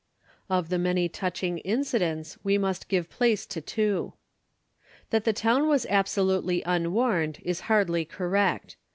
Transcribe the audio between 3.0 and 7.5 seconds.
place to two: That the town was absolutely unwarned